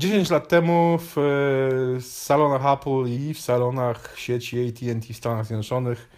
10 0.00 0.30
lat 0.30 0.48
temu 0.48 0.98
w 0.98 1.18
e, 1.18 2.00
salonach 2.00 2.66
Apple 2.66 3.06
i 3.06 3.34
w 3.34 3.40
salonach 3.40 4.14
sieci 4.16 4.68
AT&T 4.68 5.14
w 5.14 5.16
Stanach 5.16 5.46
Zjednoczonych 5.46 6.08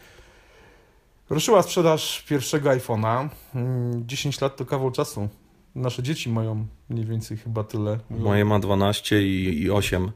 ruszyła 1.31 1.63
sprzedaż 1.63 2.23
pierwszego 2.23 2.71
iPhone'a. 2.71 3.29
Mm, 3.55 4.09
10 4.09 4.41
lat 4.41 4.57
to 4.57 4.65
kawał 4.65 4.91
czasu. 4.91 5.29
Nasze 5.75 6.03
dzieci 6.03 6.31
mają 6.31 6.67
mniej 6.89 7.05
więcej 7.05 7.37
chyba 7.37 7.65
tyle. 7.65 7.99
Moje 8.11 8.45
ma 8.45 8.59
12 8.59 9.23
i, 9.23 9.63
i 9.63 9.71
8. 9.71 10.13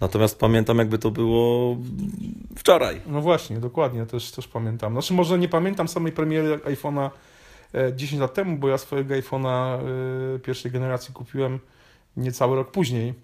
Natomiast 0.00 0.38
pamiętam, 0.38 0.78
jakby 0.78 0.98
to 0.98 1.10
było 1.10 1.76
wczoraj. 2.56 3.00
No 3.06 3.20
właśnie, 3.20 3.58
dokładnie, 3.58 4.06
też, 4.06 4.30
też 4.30 4.48
pamiętam. 4.48 4.92
Znaczy, 4.92 5.14
może 5.14 5.38
nie 5.38 5.48
pamiętam 5.48 5.88
samej 5.88 6.12
premiery 6.12 6.58
iPhone'a 6.58 7.10
e, 7.74 7.96
10 7.96 8.20
lat 8.20 8.34
temu, 8.34 8.56
bo 8.56 8.68
ja 8.68 8.78
swojego 8.78 9.14
iPhone'a 9.14 9.78
e, 9.78 10.38
pierwszej 10.38 10.70
generacji 10.70 11.14
kupiłem 11.14 11.60
niecały 12.16 12.56
rok 12.56 12.70
później, 12.70 13.14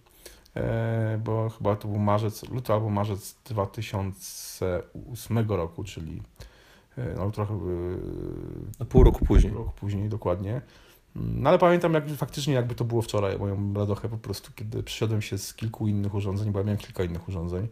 e, 0.56 1.20
bo 1.24 1.48
chyba 1.48 1.76
to 1.76 1.88
był 1.88 1.98
marzec, 1.98 2.48
luty 2.48 2.72
albo 2.72 2.90
marzec 2.90 3.36
2008 3.44 5.38
roku, 5.48 5.84
czyli 5.84 6.22
e, 6.98 7.14
no, 7.16 7.30
trochę 7.30 7.54
e, 8.80 8.84
Pół 8.84 9.04
roku 9.04 9.24
później. 9.24 9.52
rok 9.52 9.72
później 9.72 10.08
dokładnie. 10.08 10.60
No 11.14 11.48
ale 11.48 11.58
pamiętam 11.58 11.94
jak, 11.94 12.08
faktycznie 12.08 12.54
jakby 12.54 12.74
to 12.74 12.84
było 12.84 13.02
wczoraj, 13.02 13.38
moją 13.38 13.74
radochę 13.74 14.08
po 14.08 14.18
prostu, 14.18 14.52
kiedy 14.54 14.82
przyszedłem 14.82 15.22
się 15.22 15.38
z 15.38 15.54
kilku 15.54 15.88
innych 15.88 16.14
urządzeń, 16.14 16.52
bo 16.52 16.58
ja 16.58 16.64
miałem 16.64 16.78
kilka 16.78 17.04
innych 17.04 17.28
urządzeń, 17.28 17.68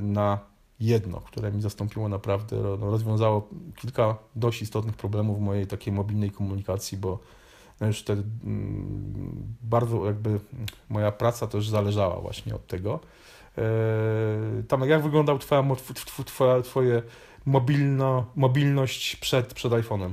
na 0.00 0.38
jedno, 0.80 1.20
które 1.20 1.52
mi 1.52 1.62
zastąpiło 1.62 2.08
naprawdę, 2.08 2.56
no, 2.56 2.90
rozwiązało 2.90 3.48
kilka 3.76 4.16
dość 4.36 4.62
istotnych 4.62 4.96
problemów 4.96 5.38
w 5.38 5.40
mojej 5.40 5.66
takiej 5.66 5.92
mobilnej 5.92 6.30
komunikacji, 6.30 6.98
bo 6.98 7.18
no 7.80 7.86
już 7.86 8.00
wtedy 8.00 8.22
mm, 8.44 9.54
bardzo 9.62 10.06
jakby 10.06 10.40
moja 10.88 11.12
praca 11.12 11.46
też 11.46 11.68
zależała 11.68 12.20
właśnie 12.20 12.54
od 12.54 12.66
tego. 12.66 13.00
E, 13.58 13.62
Tam 14.68 14.88
jak 14.88 15.02
wyglądał 15.02 15.38
twoja, 15.38 15.64
twoja, 16.26 16.62
twoje 16.62 17.02
mobilno, 17.46 18.26
mobilność 18.36 19.16
przed, 19.16 19.54
przed 19.54 19.72
iPhone'em? 19.72 20.10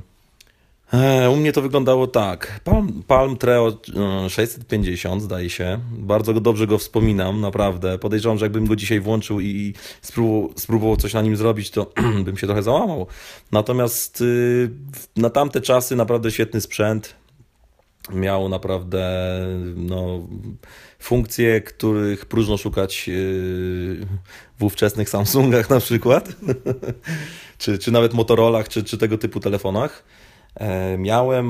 E, 0.94 1.30
U 1.30 1.36
mnie 1.36 1.54
to 1.54 1.62
wyglądało 1.62 2.08
tak. 2.08 2.60
Palm, 2.64 3.04
Palm 3.08 3.38
Treo 3.38 3.78
e, 4.26 4.30
650, 4.30 5.22
zdaje 5.22 5.50
się. 5.50 5.80
Bardzo 5.92 6.34
dobrze 6.34 6.68
go 6.68 6.78
wspominam, 6.78 7.42
naprawdę. 7.42 7.98
Podejrzewam, 7.98 8.38
że 8.38 8.46
jakbym 8.46 8.68
go 8.68 8.76
dzisiaj 8.76 9.00
włączył 9.00 9.40
i 9.40 9.74
spróbował, 10.02 10.50
spróbował 10.56 10.98
coś 10.98 11.14
na 11.14 11.22
nim 11.22 11.38
zrobić, 11.38 11.72
to 11.72 11.92
bym 12.26 12.38
się 12.38 12.48
trochę 12.48 12.64
załamał. 12.64 13.08
Natomiast 13.52 14.22
y, 14.22 14.70
na 15.16 15.30
tamte 15.30 15.62
czasy 15.62 15.96
naprawdę 15.96 16.32
świetny 16.32 16.62
sprzęt. 16.62 17.16
Miał 18.14 18.50
naprawdę 18.50 19.10
no, 19.76 20.28
funkcje, 21.00 21.62
których 21.62 22.26
próżno 22.26 22.58
szukać 22.58 23.10
y, 23.10 24.08
w 24.60 24.64
ówczesnych 24.64 25.10
Samsungach 25.10 25.70
na 25.70 25.80
przykład, 25.80 26.30
czy, 27.58 27.78
czy 27.78 27.92
nawet 27.92 28.14
Motorolach, 28.14 28.70
czy, 28.70 28.84
czy 28.84 28.98
tego 28.98 29.18
typu 29.18 29.40
telefonach. 29.40 30.04
E, 30.56 30.98
Miałem 30.98 31.48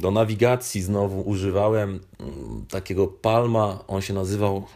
do 0.00 0.10
nawigacji 0.10 0.82
znowu 0.82 1.20
używałem 1.20 2.00
mm, 2.20 2.66
takiego 2.70 3.06
Palma, 3.06 3.84
on 3.88 4.02
się 4.02 4.14
nazywał 4.14 4.66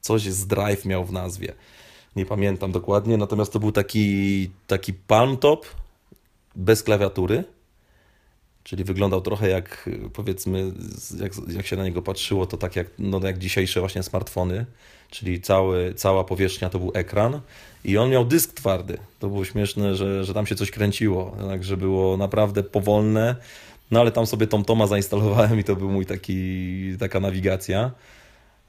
coś 0.00 0.22
z 0.22 0.46
Drive 0.46 0.84
miał 0.84 1.04
w 1.04 1.12
nazwie. 1.12 1.54
Nie 2.16 2.26
pamiętam 2.26 2.72
dokładnie, 2.72 3.16
natomiast 3.16 3.52
to 3.52 3.60
był 3.60 3.72
taki, 3.72 4.50
taki 4.66 4.94
Palm 4.94 5.36
Top 5.36 5.66
bez 6.56 6.82
klawiatury. 6.82 7.44
Czyli 8.64 8.84
wyglądał 8.84 9.20
trochę 9.20 9.48
jak 9.48 9.90
powiedzmy, 10.12 10.72
jak, 11.20 11.32
jak 11.48 11.66
się 11.66 11.76
na 11.76 11.84
niego 11.84 12.02
patrzyło, 12.02 12.46
to 12.46 12.56
tak 12.56 12.76
jak, 12.76 12.86
no, 12.98 13.20
jak 13.24 13.38
dzisiejsze 13.38 13.80
właśnie 13.80 14.02
smartfony, 14.02 14.66
czyli 15.10 15.40
cały, 15.40 15.94
cała 15.94 16.24
powierzchnia 16.24 16.70
to 16.70 16.78
był 16.78 16.90
ekran 16.94 17.40
i 17.84 17.98
on 17.98 18.10
miał 18.10 18.24
dysk 18.24 18.52
twardy. 18.52 18.98
To 19.18 19.28
było 19.28 19.44
śmieszne, 19.44 19.96
że, 19.96 20.24
że 20.24 20.34
tam 20.34 20.46
się 20.46 20.54
coś 20.54 20.70
kręciło, 20.70 21.36
także 21.48 21.76
było 21.76 22.16
naprawdę 22.16 22.62
powolne, 22.62 23.36
no 23.90 24.00
ale 24.00 24.10
tam 24.12 24.26
sobie 24.26 24.46
TomToma 24.46 24.86
zainstalowałem 24.86 25.60
i 25.60 25.64
to 25.64 25.76
był 25.76 25.90
mój 25.90 26.06
taki, 26.06 26.96
taka 26.98 27.20
nawigacja. 27.20 27.90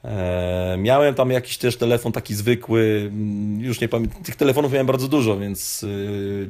E, 0.04 0.76
miałem 0.80 1.16
tam 1.16 1.32
jakiś 1.32 1.58
też 1.58 1.78
telefon 1.78 2.12
taki 2.12 2.36
zwykły, 2.36 3.10
mm, 3.12 3.62
już 3.62 3.82
nie 3.82 3.88
pamiętam, 3.88 4.24
tych 4.24 4.36
telefonów 4.36 4.72
miałem 4.72 4.88
bardzo 4.88 5.08
dużo, 5.08 5.40
więc 5.40 5.84
y, 5.84 6.50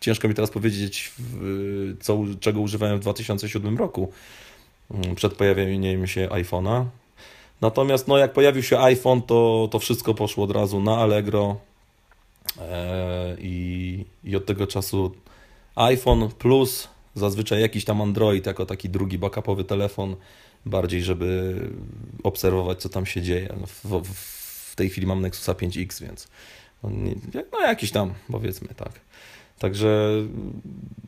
ciężko 0.00 0.28
mi 0.28 0.34
teraz 0.34 0.50
powiedzieć, 0.50 1.12
co, 2.00 2.18
czego 2.40 2.60
używałem 2.60 2.96
w 2.98 3.00
2007 3.00 3.78
roku, 3.78 4.12
mm, 4.90 5.14
przed 5.14 5.34
pojawieniem 5.34 6.06
się 6.06 6.28
iPhone'a. 6.28 6.84
Natomiast 7.60 8.08
no, 8.08 8.18
jak 8.18 8.32
pojawił 8.32 8.62
się 8.62 8.78
iPhone, 8.78 9.22
to, 9.22 9.68
to 9.70 9.78
wszystko 9.78 10.14
poszło 10.14 10.44
od 10.44 10.50
razu 10.50 10.80
na 10.80 10.96
Allegro 10.96 11.56
e, 12.58 13.36
i, 13.40 14.04
i 14.24 14.36
od 14.36 14.46
tego 14.46 14.66
czasu 14.66 15.14
iPhone 15.74 16.28
plus 16.28 16.88
zazwyczaj 17.14 17.60
jakiś 17.60 17.84
tam 17.84 18.00
Android 18.02 18.46
jako 18.46 18.66
taki 18.66 18.88
drugi 18.88 19.18
backupowy 19.18 19.64
telefon, 19.64 20.16
bardziej 20.66 21.02
żeby 21.02 21.60
obserwować, 22.22 22.80
co 22.80 22.88
tam 22.88 23.06
się 23.06 23.22
dzieje. 23.22 23.54
No, 23.60 23.66
W, 23.66 24.02
w, 24.14 24.76
tej 24.76 24.90
chwili 24.90 25.06
mam 25.06 25.20
Nexusa 25.20 25.52
5X, 25.52 26.02
więc 26.02 26.28
no, 26.82 26.90
no 27.52 27.60
jakiś 27.60 27.90
tam, 27.90 28.14
powiedzmy, 28.32 28.68
tak. 28.68 29.00
Także 29.60 30.10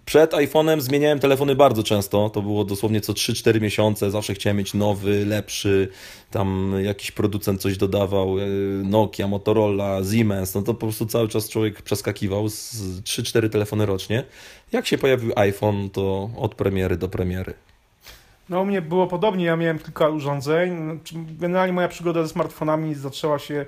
przed 0.04 0.32
iPhone'em 0.32 0.80
zmieniałem 0.80 1.18
telefony 1.18 1.54
bardzo 1.54 1.82
często. 1.82 2.30
To 2.30 2.42
było 2.42 2.64
dosłownie 2.64 3.00
co 3.00 3.12
3-4 3.12 3.60
miesiące. 3.60 4.10
Zawsze 4.10 4.34
chciałem 4.34 4.56
mieć 4.56 4.74
nowy, 4.74 5.26
lepszy. 5.26 5.88
Tam 6.30 6.74
jakiś 6.84 7.10
producent 7.10 7.60
coś 7.60 7.76
dodawał. 7.76 8.38
e, 8.38 8.42
Nokia, 8.84 9.28
Motorola, 9.28 9.98
Siemens. 10.12 10.54
No 10.54 10.62
to 10.62 10.74
po 10.74 10.80
prostu 10.80 11.06
cały 11.06 11.28
czas 11.28 11.48
człowiek 11.48 11.82
przeskakiwał 11.82 12.48
z 12.48 12.74
3-4 13.02 13.48
telefony 13.50 13.86
rocznie. 13.86 14.24
Jak 14.72 14.86
się 14.86 14.98
pojawił 14.98 15.32
iPhone, 15.36 15.90
to 15.90 16.30
od 16.36 16.54
premiery 16.54 16.96
do 16.96 17.08
premiery. 17.08 17.54
No 18.48 18.60
u 18.60 18.64
mnie 18.64 18.82
było 18.82 19.06
podobnie, 19.06 19.44
ja 19.44 19.56
miałem 19.56 19.78
kilka 19.78 20.08
urządzeń. 20.08 21.00
Generalnie 21.40 21.72
moja 21.72 21.88
przygoda 21.88 22.22
ze 22.22 22.28
smartfonami 22.28 22.94
zaczęła 22.94 23.38
się 23.38 23.66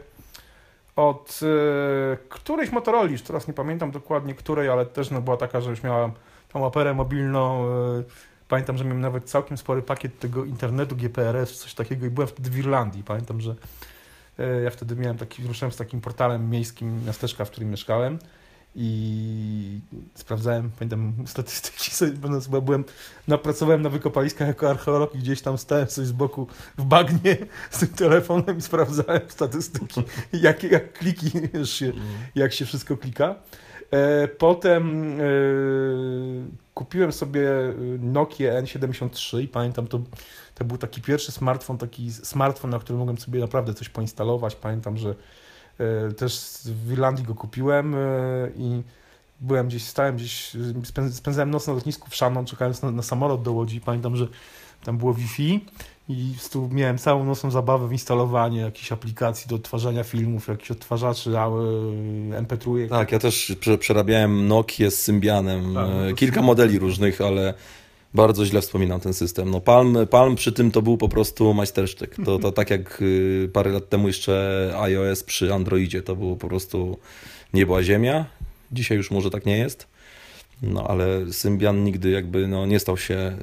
od 0.97 1.41
e, 1.43 2.17
którejś 2.29 2.73
Motorola, 2.73 3.09
teraz 3.27 3.49
nie 3.49 3.55
pamiętam 3.55 3.91
dokładnie 3.91 4.35
której, 4.35 4.69
ale 4.69 4.87
też 4.87 5.11
no, 5.11 5.21
była 5.21 5.37
taka, 5.37 5.61
że 5.61 5.71
już 5.71 5.83
miałem 5.83 6.13
tą 6.53 6.67
operę 6.67 6.95
mobilną. 6.95 7.67
E, 7.67 8.03
pamiętam, 8.49 8.79
że 8.79 8.85
miałem 8.85 9.01
nawet 9.01 9.25
całkiem 9.25 9.57
spory 9.57 9.83
pakiet 9.83 10.19
tego 10.19 10.45
internetu 10.45 10.97
GPRS, 10.97 11.59
coś 11.59 11.75
takiego 11.75 12.07
i 12.07 12.11
byłem 12.11 12.29
wtedy 12.29 12.51
w 12.51 12.59
Irlandii. 12.59 13.05
Pamiętam, 13.05 13.41
że 13.41 13.55
e, 14.39 14.63
ja 14.63 14.71
wtedy 14.71 14.97
miałem 14.97 15.19
taki, 15.19 15.47
ruszyłem 15.47 15.73
z 15.73 15.77
takim 15.77 16.01
portalem 16.01 16.51
miejskim 16.51 17.05
miasteczka, 17.07 17.45
w 17.45 17.51
którym 17.51 17.71
mieszkałem 17.71 18.19
i 18.77 19.81
sprawdzałem, 20.15 20.71
pamiętam 20.79 21.15
statystyki, 21.27 21.91
sobie, 21.91 22.13
będąc, 22.13 22.47
byłem, 22.47 22.85
napracowałem 23.29 23.83
na 23.83 23.91
wykopaliskach 23.91 24.49
jako 24.49 24.71
archeolog 24.71 25.15
i 25.15 25.19
gdzieś 25.19 25.43
tam 25.43 25.59
stałem 25.59 25.87
coś 25.87 26.07
z 26.07 26.13
boku 26.13 26.47
w 26.79 26.85
bagnie 26.85 27.37
z 27.71 27.79
tym 27.79 27.89
telefonem 27.89 28.59
i 28.59 28.63
sprawdzałem 28.63 29.21
statystyki, 29.29 30.03
jakie 30.33 30.69
jak 30.69 30.93
kliki, 30.93 31.31
się, 31.65 31.93
jak 32.35 32.53
się 32.53 32.65
wszystko 32.67 32.97
klika. 32.97 33.35
E, 33.91 34.29
Potem 34.29 35.13
e, 35.21 35.25
kupiłem 36.75 37.13
sobie 37.13 37.49
Nokia 37.99 38.63
N73 38.63 39.41
i 39.41 39.49
pamiętam, 39.49 39.87
to, 39.87 40.01
to 40.55 40.65
był 40.65 40.79
taki 40.79 41.03
pierwszy 41.03 41.33
smartfon, 41.33 41.79
taki 41.79 42.13
smartfon, 42.13 42.71
na 42.71 42.79
którym 42.79 42.99
mogłem 42.99 43.19
sobie 43.19 43.41
naprawdę 43.41 43.75
coś 43.75 43.89
poinstalować. 43.89 44.57
Pamiętam, 44.57 44.97
że 44.97 45.11
e, 45.11 45.15
też 46.17 46.59
w 46.65 46.93
Irlandii 46.93 47.25
go 47.25 47.35
kupiłem 47.35 47.95
e, 47.95 47.99
i 48.57 48.83
byłem 49.41 49.69
gdzieś, 49.69 49.83
stałem 49.83 50.17
gdzieś, 50.17 50.51
spę- 50.83 51.13
spędzałem 51.13 51.51
noc 51.51 51.67
na 51.67 51.73
lotnisku 51.73 52.11
w 52.11 52.17
Shannon, 52.17 52.47
czekając 52.47 52.83
na, 52.83 52.91
na 52.91 53.03
samolot 53.03 53.43
do 53.43 53.53
Łodzi. 53.53 53.81
Pamiętam, 53.81 54.17
że 54.17 54.27
tam 54.85 54.99
było 54.99 55.15
Wi-Fi 55.15 55.65
i 56.09 56.35
tu 56.53 56.69
miałem 56.73 56.99
całą 56.99 57.25
nocną 57.25 57.51
zabawę 57.51 57.89
w 57.89 57.93
instalowanie 57.93 58.61
jakichś 58.61 58.93
aplikacji 58.93 59.49
do 59.49 59.57
odtwarzania 59.57 60.05
filmów, 60.05 60.49
jakichś 60.49 60.71
odtwarzaczy 60.71 61.31
e, 61.31 62.43
MP3. 62.43 62.89
Tak, 62.89 63.13
ja 63.13 63.19
też 63.19 63.53
prze- 63.61 63.79
przerabiałem 63.79 64.49
Nokię 64.49 64.91
z 64.91 65.01
Symbianem. 65.03 65.63
Tak, 65.65 65.73
no 65.75 66.09
e, 66.09 66.15
Kilka 66.15 66.43
modeli 66.43 66.79
różnych, 66.79 67.21
ale 67.21 67.55
bardzo 68.15 68.47
źle 68.47 68.61
wspominam 68.61 69.01
ten 69.01 69.15
system. 69.15 69.51
No 69.51 69.61
Palm, 69.61 69.97
Palm 70.11 70.37
przy 70.37 70.53
tym 70.53 70.71
to 70.71 70.83
był 70.83 70.97
po 70.97 71.09
prostu 71.09 71.55
majstersztyk. 71.55 72.17
To, 72.25 72.39
to 72.39 72.53
tak 72.53 72.71
jak 72.71 73.03
y, 73.03 73.51
parę 73.53 73.71
lat 73.71 73.89
temu 73.89 74.07
jeszcze 74.07 74.75
iOS 74.77 75.23
przy 75.23 75.55
Androidzie, 75.55 76.03
to 76.03 76.17
było 76.17 76.37
po 76.37 76.49
prostu 76.49 76.99
niebo 77.55 77.77
a 77.77 77.83
ziemia. 77.83 78.25
Dzisiaj 78.73 78.97
już 78.97 79.11
może 79.11 79.31
tak 79.31 79.47
nie 79.47 79.59
jest. 79.59 79.95
No 80.63 80.87
ale 80.89 81.33
Symbian 81.33 81.85
nigdy 81.85 82.11
jakby 82.11 82.49
no, 82.49 82.67
nie 82.67 82.81
stał 82.81 82.97
się 82.97 83.37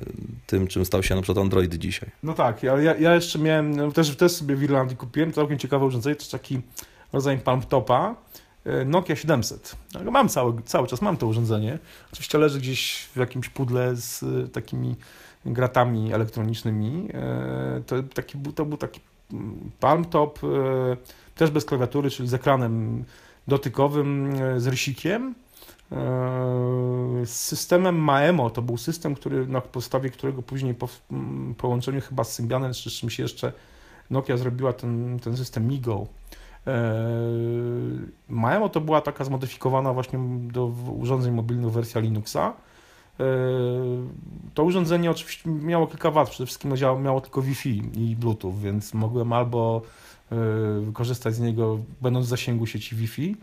tym, 0.48 0.68
czym 0.68 0.86
stał 0.86 1.04
się 1.04 1.16
na 1.16 1.22
przykład 1.22 1.44
Android 1.44 1.76
dzisiaj. 1.76 2.10
No 2.24 2.34
tak, 2.34 2.64
ale 2.64 2.84
ja, 2.84 2.96
ja 2.96 3.16
jeszcze 3.16 3.40
miałem, 3.40 3.76
no 3.76 3.92
też, 3.92 4.16
też 4.16 4.32
sobie 4.32 4.56
w 4.56 4.64
Irlandii 4.64 4.98
kupiłem 4.98 5.34
całkiem 5.34 5.58
ciekawe 5.58 5.86
urządzenie, 5.86 6.16
to 6.16 6.22
jest 6.22 6.32
taki 6.32 6.62
rodzaj 7.14 7.38
palm 7.38 7.62
topa, 7.62 8.16
Nokia 8.86 9.16
700. 9.16 9.76
No, 10.06 10.12
Mam 10.12 10.30
cały, 10.30 10.62
cały 10.66 10.88
czas, 10.88 11.02
mam 11.02 11.18
to 11.18 11.28
urządzenie. 11.28 11.80
Oczywiście 12.14 12.38
leży 12.38 12.60
gdzieś 12.60 13.10
w 13.16 13.18
jakimś 13.18 13.50
pudle 13.50 13.96
z 13.96 14.24
e, 14.24 14.48
takimi 14.48 14.96
gratami 15.46 16.14
elektronicznymi. 16.14 17.10
E, 17.14 17.82
to, 17.86 18.04
taki, 18.04 18.38
to 18.56 18.66
był 18.66 18.78
taki 18.78 19.00
mm, 19.34 19.72
Palm 19.80 20.06
Top, 20.06 20.40
e, 20.44 20.48
też 21.36 21.52
bez 21.52 21.66
klawiatury, 21.66 22.10
czyli 22.10 22.30
z 22.30 22.34
ekranem 22.34 23.04
dotykowym, 23.48 24.34
z 24.58 24.68
rysikiem. 24.68 25.36
Z 27.26 27.30
systemem 27.30 27.96
Maemo, 27.96 28.50
to 28.50 28.62
był 28.62 28.78
system, 28.78 29.16
który, 29.16 29.48
na 29.48 29.62
podstawie 29.62 30.10
którego 30.10 30.42
później 30.42 30.74
po 30.74 30.90
mm, 31.12 31.56
połączeniu 31.56 32.02
chyba 32.02 32.24
z 32.24 32.34
Symbianem 32.34 32.74
czy 32.74 32.92
czymś 32.92 33.20
jeszcze 33.20 33.54
Nokia 34.10 34.38
zrobiła 34.38 34.74
ten, 34.74 35.20
ten 35.20 35.38
system 35.38 35.68
MiGo. 35.68 36.08
Maemo 38.30 38.70
to 38.70 38.82
była 38.82 39.02
taka 39.02 39.24
zmodyfikowana 39.24 39.94
właśnie 39.94 40.20
do 40.52 40.66
urządzeń 41.00 41.34
mobilnych 41.34 41.72
wersja 41.72 42.02
Linuxa. 42.02 42.54
To 44.54 44.64
urządzenie 44.64 45.12
oczywiście 45.12 45.50
miało 45.50 45.88
kilka 45.88 46.12
wad, 46.12 46.30
przede 46.30 46.46
wszystkim 46.46 46.74
miało 47.04 47.22
tylko 47.22 47.42
Wi-Fi 47.42 47.82
i 47.94 48.16
Bluetooth, 48.16 48.54
więc 48.54 48.94
mogłem 48.94 49.34
albo 49.34 49.82
korzystać 50.94 51.36
z 51.36 51.40
niego 51.40 51.80
będąc 52.02 52.26
w 52.26 52.30
zasięgu 52.30 52.68
sieci 52.68 52.96
Wi-Fi. 52.96 53.36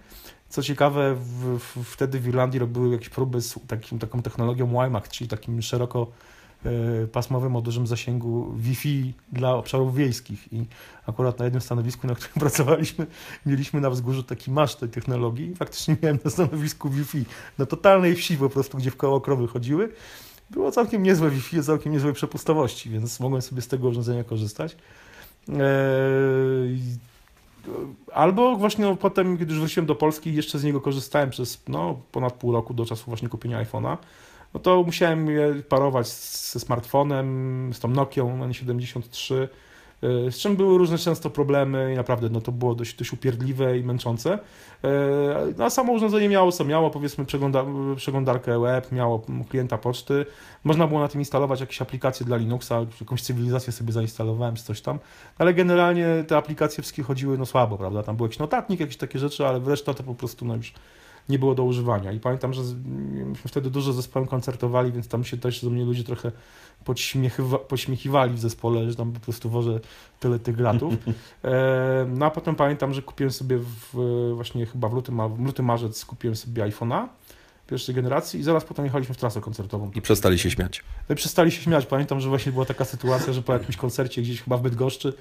Co 0.48 0.62
ciekawe, 0.62 1.14
w, 1.14 1.58
w, 1.58 1.84
wtedy 1.84 2.20
w 2.20 2.28
Irlandii 2.28 2.60
robiły 2.60 2.92
jakieś 2.92 3.08
próby 3.08 3.40
z 3.40 3.58
takim, 3.66 3.98
taką 3.98 4.22
technologią 4.22 4.66
WiMAX, 4.66 5.10
czyli 5.10 5.28
takim 5.28 5.62
szeroko 5.62 6.06
E, 6.06 6.37
pasmowym 7.12 7.56
o 7.56 7.60
dużym 7.60 7.86
zasięgu 7.86 8.52
Wi-Fi 8.56 9.12
dla 9.32 9.54
obszarów 9.54 9.96
wiejskich 9.96 10.52
i 10.52 10.66
akurat 11.06 11.38
na 11.38 11.44
jednym 11.44 11.60
stanowisku, 11.60 12.06
na 12.06 12.14
którym 12.14 12.34
pracowaliśmy, 12.44 13.06
mieliśmy 13.46 13.80
na 13.80 13.90
wzgórzu 13.90 14.22
taki 14.22 14.50
masz 14.50 14.74
tej 14.74 14.88
technologii. 14.88 15.54
Faktycznie 15.54 15.96
miałem 16.02 16.18
na 16.24 16.30
stanowisku 16.30 16.90
Wi-Fi 16.90 17.24
na 17.58 17.66
totalnej 17.66 18.14
wsi 18.14 18.36
po 18.36 18.50
prostu, 18.50 18.78
gdzie 18.78 18.90
w 18.90 18.96
koło 18.96 19.20
krowy 19.20 19.46
chodziły. 19.46 19.92
Było 20.50 20.70
całkiem 20.70 21.02
niezłe 21.02 21.30
Wi-Fi, 21.30 21.62
całkiem 21.62 21.92
niezłej 21.92 22.12
przepustowości, 22.12 22.90
więc 22.90 23.20
mogłem 23.20 23.42
sobie 23.42 23.62
z 23.62 23.68
tego 23.68 23.88
urządzenia 23.88 24.24
korzystać. 24.24 24.76
Eee, 25.48 25.58
albo 28.12 28.56
właśnie 28.56 28.96
potem, 29.00 29.38
kiedy 29.38 29.52
już 29.52 29.60
wróciłem 29.60 29.86
do 29.86 29.94
Polski, 29.94 30.34
jeszcze 30.34 30.58
z 30.58 30.64
niego 30.64 30.80
korzystałem 30.80 31.30
przez 31.30 31.62
no, 31.68 32.00
ponad 32.12 32.32
pół 32.32 32.52
roku 32.52 32.74
do 32.74 32.86
czasu 32.86 33.04
właśnie 33.06 33.28
kupienia 33.28 33.64
iPhone'a 33.64 33.96
no 34.54 34.60
to 34.60 34.82
musiałem 34.82 35.30
je 35.30 35.54
parować 35.68 36.08
ze 36.08 36.60
smartfonem, 36.60 37.70
z 37.74 37.80
tą 37.80 37.88
Nokią 37.88 38.48
N73, 38.48 39.34
y, 39.34 39.48
z 40.32 40.38
czym 40.38 40.56
były 40.56 40.78
różne 40.78 40.98
często 40.98 41.30
problemy 41.30 41.92
i 41.94 41.96
naprawdę 41.96 42.28
no, 42.28 42.40
to 42.40 42.52
było 42.52 42.74
dość, 42.74 42.94
dość 42.94 43.12
upierdliwe 43.12 43.78
i 43.78 43.84
męczące. 43.84 44.38
No, 45.56 45.64
a 45.64 45.70
samo 45.70 45.92
urządzenie 45.92 46.28
miało 46.28 46.52
co 46.52 46.64
miało, 46.64 46.90
powiedzmy 46.90 47.24
przegląda, 47.24 47.64
przeglądarkę 47.96 48.60
web, 48.60 48.92
miało 48.92 49.22
klienta 49.48 49.78
poczty, 49.78 50.26
można 50.64 50.86
było 50.86 51.00
na 51.00 51.08
tym 51.08 51.20
instalować 51.20 51.60
jakieś 51.60 51.82
aplikacje 51.82 52.26
dla 52.26 52.36
Linuxa, 52.36 52.72
jakąś 53.00 53.22
cywilizację 53.22 53.72
sobie 53.72 53.92
zainstalowałem, 53.92 54.56
coś 54.56 54.80
tam, 54.80 54.98
ale 55.38 55.54
generalnie 55.54 56.24
te 56.28 56.36
aplikacje 56.36 56.82
wszystkie 56.82 57.02
chodziły 57.02 57.38
no 57.38 57.46
słabo, 57.46 57.78
prawda, 57.78 58.02
tam 58.02 58.16
był 58.16 58.26
jakiś 58.26 58.38
notatnik, 58.38 58.80
jakieś 58.80 58.96
takie 58.96 59.18
rzeczy, 59.18 59.46
ale 59.46 59.60
wreszcie 59.60 59.94
to 59.94 60.02
po 60.02 60.14
prostu 60.14 60.44
no 60.44 60.56
już 60.56 60.72
nie 61.28 61.38
było 61.38 61.54
do 61.54 61.64
używania. 61.64 62.12
I 62.12 62.20
pamiętam, 62.20 62.52
że 62.52 62.62
myśmy 63.04 63.48
wtedy 63.48 63.70
dużo 63.70 63.92
zespołem 63.92 64.28
koncertowali, 64.28 64.92
więc 64.92 65.08
tam 65.08 65.24
się 65.24 65.36
też 65.36 65.64
do 65.64 65.70
mnie 65.70 65.84
ludzie 65.84 66.04
trochę 66.04 66.32
pośmiechiwali 67.68 68.34
w 68.34 68.38
zespole, 68.40 68.90
że 68.90 68.96
tam 68.96 69.12
po 69.12 69.20
prostu 69.20 69.50
wożę 69.50 69.80
tyle 70.20 70.38
tych 70.38 70.56
gratów. 70.56 70.94
E, 71.44 72.06
no 72.08 72.26
a 72.26 72.30
potem 72.30 72.54
pamiętam, 72.54 72.94
że 72.94 73.02
kupiłem 73.02 73.30
sobie 73.30 73.58
w, 73.58 74.32
właśnie 74.34 74.66
chyba 74.66 74.88
w 74.88 74.92
lutym, 74.92 75.34
w 75.36 75.40
lutym 75.40 75.64
marzec 75.64 76.04
kupiłem 76.04 76.36
sobie 76.36 76.62
iPhone'a 76.62 77.08
pierwszej 77.66 77.94
generacji 77.94 78.40
i 78.40 78.42
zaraz 78.42 78.64
potem 78.64 78.84
jechaliśmy 78.84 79.14
w 79.14 79.18
trasę 79.18 79.40
koncertową. 79.40 79.90
I 79.94 80.02
przestali 80.02 80.38
się 80.38 80.50
śmiać. 80.50 80.84
No 81.08 81.12
i 81.12 81.16
przestali 81.16 81.50
się 81.50 81.62
śmiać. 81.62 81.86
Pamiętam, 81.86 82.20
że 82.20 82.28
właśnie 82.28 82.52
była 82.52 82.64
taka 82.64 82.84
sytuacja, 82.84 83.32
że 83.32 83.42
po 83.42 83.52
jakimś 83.52 83.76
koncercie 83.76 84.22
gdzieś 84.22 84.42
chyba 84.42 84.56
w 84.56 84.62
Bydgoszczy 84.62 85.12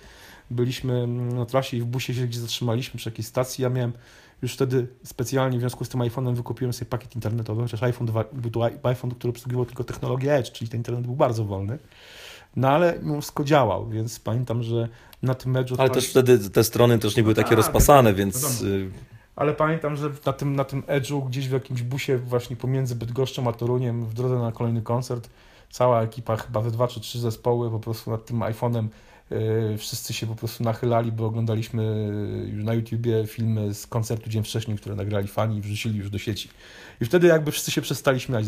byliśmy 0.50 1.08
na 1.08 1.46
trasie 1.46 1.78
i 1.78 1.82
w 1.82 1.86
busie 1.86 2.14
się 2.14 2.28
gdzieś 2.28 2.42
zatrzymaliśmy 2.42 2.98
przy 2.98 3.10
jakiejś 3.10 3.28
stacji. 3.28 3.62
Ja 3.62 3.70
miałem 3.70 3.94
już 4.42 4.54
wtedy 4.54 4.88
specjalnie 5.04 5.58
w 5.58 5.62
związku 5.62 5.86
z 5.86 5.90
tym 5.90 6.02
iPhone'em 6.02 6.36
wykupiłem 6.36 6.74
sobie 6.74 6.90
pakiet 6.90 7.16
internetowy, 7.16 7.62
chociaż 7.62 7.84
iPhone 7.84 8.08
2, 8.08 8.24
był 8.34 8.52
to 8.52 8.66
iPhone, 8.84 9.12
który 9.12 9.30
obsługiwał 9.30 9.66
tylko 9.66 9.84
technologię 9.84 10.36
Edge, 10.36 10.52
czyli 10.52 10.70
ten 10.70 10.80
internet 10.80 11.06
był 11.06 11.16
bardzo 11.16 11.46
wolny. 11.46 11.80
No 12.56 12.70
ale 12.70 13.00
wszystko 13.22 13.44
działał, 13.44 13.90
więc 13.90 14.20
pamiętam, 14.20 14.64
że 14.64 14.88
na 15.24 15.36
tym 15.36 15.54
Edge'u... 15.54 15.76
Ale 15.78 15.90
też 15.90 16.10
wtedy 16.10 16.50
te 16.50 16.64
strony 16.64 17.00
też 17.00 17.16
nie 17.16 17.24
były 17.24 17.36
takie 17.36 17.52
A, 17.52 17.56
rozpasane, 17.56 18.10
tak, 18.10 18.18
więc... 18.18 18.62
Y, 18.62 18.90
ale 19.36 19.54
pamiętam, 19.54 19.96
że 19.96 20.10
na 20.26 20.34
tym, 20.34 20.56
na 20.56 20.64
tym 20.64 20.82
Edge'u 20.82 21.28
gdzieś 21.28 21.50
w 21.50 21.52
jakimś 21.52 21.82
busie 21.82 22.18
właśnie 22.18 22.56
pomiędzy 22.56 22.96
Bydgoszczą 22.96 23.50
a 23.50 23.54
Toruniem 23.54 24.06
w 24.06 24.14
drodze 24.14 24.36
na 24.36 24.52
kolejny 24.52 24.82
koncert 24.82 25.30
cała 25.70 26.02
ekipa, 26.02 26.38
chyba 26.38 26.62
we 26.62 26.72
dwa 26.72 26.88
czy 26.88 27.00
trzy 27.00 27.20
zespoły 27.20 27.72
po 27.72 27.80
prostu 27.80 28.12
nad 28.12 28.26
tym 28.26 28.40
iPhone'em 28.40 28.88
wszyscy 29.78 30.14
się 30.14 30.28
po 30.28 30.36
prostu 30.36 30.64
nachylali, 30.64 31.12
bo 31.12 31.26
oglądaliśmy 31.26 32.10
już 32.54 32.64
na 32.64 32.74
YouTubie 32.74 33.28
filmy 33.28 33.74
z 33.74 33.88
koncertu 33.88 34.30
dzień 34.30 34.44
wcześniej, 34.44 34.78
które 34.78 34.96
nagrali 34.96 35.28
fani 35.28 35.58
i 35.58 35.62
wrzucili 35.62 36.00
już 36.00 36.10
do 36.10 36.18
sieci. 36.18 36.50
I 37.02 37.06
wtedy 37.06 37.28
jakby 37.28 37.52
wszyscy 37.52 37.72
się 37.72 37.82
przestali 37.82 38.20
śmiać. 38.20 38.46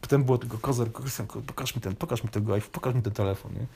Potem 0.00 0.24
było 0.24 0.38
tylko 0.38 0.58
kozer, 0.58 0.88
pokaż 1.46 1.76
mi 1.76 1.82
ten, 1.82 1.96
pokaż 1.96 2.24
mi 2.24 2.30
tego 2.30 2.54
iPhone, 2.54 2.70
pokaż 2.72 2.94
mi 2.94 3.02
ten 3.02 3.12
telefon. 3.12 3.54
Nie? 3.54 3.66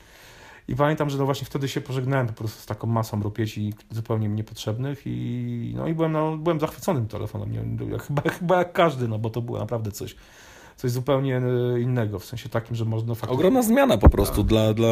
I 0.68 0.76
pamiętam, 0.76 1.10
że 1.10 1.18
no 1.18 1.24
właśnie 1.24 1.46
wtedy 1.46 1.68
się 1.68 1.80
pożegnałem 1.80 2.26
po 2.26 2.32
prostu 2.32 2.62
z 2.62 2.66
taką 2.66 2.86
masą 2.86 3.22
rupieci 3.22 3.74
zupełnie 3.90 4.28
mi 4.28 4.36
niepotrzebnych 4.36 5.02
i, 5.06 5.72
no 5.76 5.88
i 5.88 5.94
byłem, 5.94 6.12
no, 6.12 6.36
byłem 6.36 6.60
zachwyconym 6.60 7.08
telefonem. 7.08 7.52
Nie, 7.52 7.98
chyba, 7.98 8.22
chyba 8.22 8.58
jak 8.58 8.72
każdy, 8.72 9.08
no 9.08 9.18
bo 9.18 9.30
to 9.30 9.42
było 9.42 9.58
naprawdę 9.58 9.92
coś 9.92 10.16
coś 10.80 10.90
zupełnie 10.90 11.36
e, 11.36 11.80
innego, 11.80 12.18
w 12.18 12.24
sensie 12.24 12.48
takim, 12.48 12.76
że 12.76 12.84
można 12.84 13.14
faktycznie... 13.14 13.34
Ogromna 13.34 13.62
zmiana 13.62 13.98
po 13.98 14.08
prostu 14.08 14.36
tak. 14.36 14.46
dla, 14.46 14.74
dla 14.74 14.88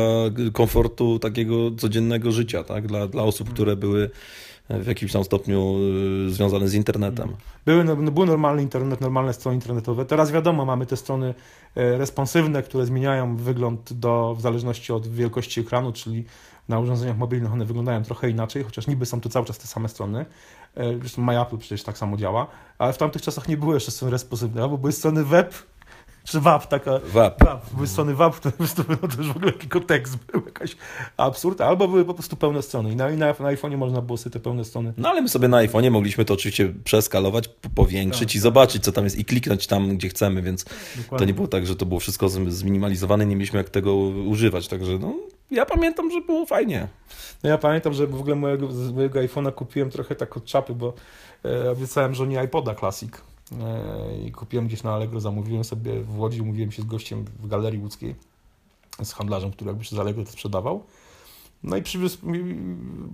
komfortu 0.52 1.18
takiego 1.18 1.70
codziennego 1.70 2.32
życia, 2.32 2.64
tak? 2.64 2.86
Dla, 2.86 3.06
dla 3.06 3.22
osób, 3.22 3.46
hmm. 3.46 3.54
które 3.54 3.76
były 3.76 4.10
w 4.70 4.86
jakimś 4.86 5.12
tam 5.12 5.24
stopniu 5.24 5.76
e, 6.26 6.30
związane 6.30 6.68
z 6.68 6.74
internetem. 6.74 7.28
Były, 7.66 7.84
no, 7.84 7.96
był 7.96 8.26
normalny 8.26 8.62
internet, 8.62 9.00
normalne 9.00 9.32
strony 9.32 9.54
internetowe. 9.54 10.04
Teraz 10.04 10.32
wiadomo, 10.32 10.64
mamy 10.64 10.86
te 10.86 10.96
strony 10.96 11.34
e, 11.76 11.98
responsywne, 11.98 12.62
które 12.62 12.86
zmieniają 12.86 13.36
wygląd 13.36 13.92
do, 13.92 14.34
w 14.38 14.40
zależności 14.40 14.92
od 14.92 15.06
wielkości 15.06 15.60
ekranu, 15.60 15.92
czyli 15.92 16.24
na 16.68 16.78
urządzeniach 16.78 17.18
mobilnych 17.18 17.52
one 17.52 17.64
wyglądają 17.64 18.02
trochę 18.02 18.30
inaczej, 18.30 18.64
chociaż 18.64 18.86
niby 18.86 19.06
są 19.06 19.20
to 19.20 19.28
cały 19.28 19.46
czas 19.46 19.58
te 19.58 19.66
same 19.66 19.88
strony. 19.88 20.26
Zresztą 21.00 21.22
MyApple 21.22 21.58
przecież 21.58 21.82
tak 21.82 21.98
samo 21.98 22.16
działa, 22.16 22.46
ale 22.78 22.92
w 22.92 22.98
tamtych 22.98 23.22
czasach 23.22 23.48
nie 23.48 23.56
były 23.56 23.74
jeszcze 23.74 23.90
strony 23.90 24.12
responsywne, 24.12 24.68
bo 24.68 24.78
były 24.78 24.92
strony 24.92 25.24
web, 25.24 25.54
czy 26.28 26.40
WAP, 26.40 26.66
taka. 26.66 27.00
WAP. 27.04 27.44
WAP 27.44 27.88
strony 27.88 28.14
WAP, 28.14 28.36
które 28.36 28.54
no 29.02 29.08
to 29.08 29.16
już 29.18 29.32
w 29.32 29.36
ogóle 29.36 29.52
tylko 29.52 29.80
tekst 29.80 30.16
był 30.32 30.42
jakiś 30.46 30.76
absurd, 31.16 31.60
albo 31.60 31.88
były 31.88 32.04
po 32.04 32.14
prostu 32.14 32.36
pełne 32.36 32.62
strony. 32.62 32.92
I 32.92 32.96
na, 32.96 33.10
na, 33.10 33.26
na 33.26 33.32
iPhone'ie 33.32 33.76
można 33.76 34.02
było 34.02 34.16
sobie 34.16 34.32
te 34.32 34.40
pełne 34.40 34.64
strony. 34.64 34.92
No 34.96 35.08
ale 35.08 35.22
my 35.22 35.28
sobie 35.28 35.48
na 35.48 35.56
iPhone'ie 35.56 35.90
mogliśmy 35.90 36.24
to 36.24 36.34
oczywiście 36.34 36.72
przeskalować, 36.84 37.48
powiększyć 37.74 38.28
tak, 38.28 38.34
i 38.34 38.38
tak. 38.38 38.42
zobaczyć, 38.42 38.84
co 38.84 38.92
tam 38.92 39.04
jest, 39.04 39.18
i 39.18 39.24
kliknąć 39.24 39.66
tam, 39.66 39.96
gdzie 39.96 40.08
chcemy, 40.08 40.42
więc 40.42 40.64
Dokładnie. 40.64 41.18
to 41.18 41.24
nie 41.24 41.34
było 41.34 41.48
tak, 41.48 41.66
że 41.66 41.76
to 41.76 41.86
było 41.86 42.00
wszystko 42.00 42.28
zminimalizowane, 42.28 43.26
nie 43.26 43.36
mieliśmy 43.36 43.58
jak 43.58 43.70
tego 43.70 43.96
używać. 43.96 44.68
Także 44.68 44.98
no, 44.98 45.14
ja 45.50 45.66
pamiętam, 45.66 46.10
że 46.10 46.20
było 46.20 46.46
fajnie. 46.46 46.88
No 47.42 47.50
ja 47.50 47.58
pamiętam, 47.58 47.92
że 47.92 48.06
w 48.06 48.20
ogóle 48.20 48.34
mojego, 48.34 48.68
mojego 48.94 49.20
iPhone'a 49.20 49.52
kupiłem 49.52 49.90
trochę 49.90 50.14
tak 50.14 50.36
od 50.36 50.44
czapy, 50.44 50.74
bo 50.74 50.92
e, 51.44 51.70
obiecałem 51.70 52.14
żonie 52.14 52.42
iPoda 52.44 52.74
Classic 52.74 53.12
i 54.26 54.32
kupiłem 54.32 54.66
gdzieś 54.66 54.82
na 54.82 54.94
Allegro, 54.94 55.20
zamówiłem 55.20 55.64
sobie 55.64 56.00
w 56.00 56.18
Łodzi, 56.18 56.40
umówiłem 56.40 56.72
się 56.72 56.82
z 56.82 56.84
gościem 56.84 57.24
w 57.24 57.46
Galerii 57.46 57.80
Łódzkiej, 57.80 58.14
z 59.02 59.12
handlarzem, 59.12 59.50
który 59.50 59.68
jakby 59.68 59.82
przez 59.82 59.98
Allegro 59.98 60.24
to 60.24 60.30
sprzedawał. 60.30 60.84
No 61.62 61.76
i 61.76 61.82
przywiózł 61.82 62.18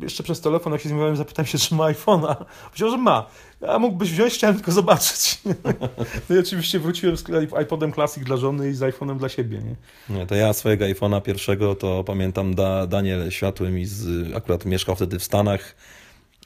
jeszcze 0.03 0.23
przez 0.23 0.41
telefon, 0.41 0.73
jak 0.73 0.83
się 0.83 0.89
zmawiałem, 0.89 1.17
zapytałem 1.17 1.47
się, 1.47 1.59
czy 1.59 1.75
ma 1.75 1.85
iPhone'a. 1.85 2.45
Powiedział, 2.65 2.91
że 2.91 2.97
ma. 2.97 3.27
A 3.69 3.79
mógłbyś 3.79 4.11
wziąć, 4.11 4.35
chciałem 4.35 4.57
tylko 4.57 4.73
zobaczyć. 4.73 5.39
No 6.31 6.37
i 6.37 6.39
oczywiście 6.39 6.79
wróciłem 6.79 7.17
z 7.17 7.25
iPodem 7.63 7.93
Classic 7.93 8.25
dla 8.25 8.37
żony 8.37 8.71
i 8.71 8.75
z 8.75 8.81
iPhone'em 8.81 9.17
dla 9.17 9.29
siebie. 9.29 9.63
Nie? 9.63 10.17
nie 10.19 10.27
to 10.27 10.35
ja 10.35 10.53
swojego 10.53 10.85
iPhone'a 10.85 11.23
pierwszego 11.23 11.75
to 11.75 12.05
pamiętam, 12.05 12.55
da, 12.55 12.87
Daniel 12.87 13.31
Światły 13.31 13.71
mi 13.71 13.87
z, 13.87 14.35
akurat 14.37 14.65
mieszkał 14.65 14.97
wtedy 14.97 15.19
w 15.19 15.25
Stanach 15.25 15.75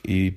i 0.04 0.32